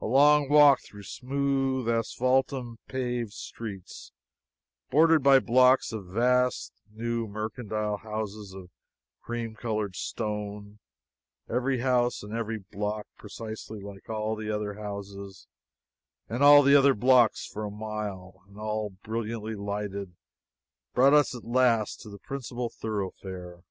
[0.00, 4.12] A long walk through smooth, asphaltum paved streets
[4.88, 8.70] bordered by blocks of vast new mercantile houses of
[9.20, 10.78] cream colored stone
[11.50, 15.48] every house and every block precisely like all the other houses
[16.28, 20.14] and all the other blocks for a mile, and all brilliantly lighted
[20.94, 23.64] brought us at last to the principal thoroughfare.